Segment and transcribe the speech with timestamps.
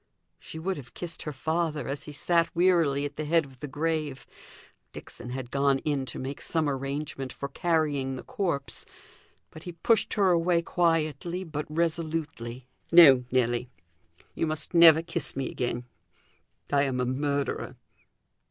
[0.39, 3.67] She would have kissed her father, as he sat wearily at the head of the
[3.67, 4.25] grave
[4.93, 8.83] Dixon had gone in to make some arrangement for carrying the corpse
[9.51, 13.69] but he pushed her away quietly, but resolutely "No, Nelly,
[14.33, 15.85] you must never kiss me again;
[16.73, 17.75] I am a murderer."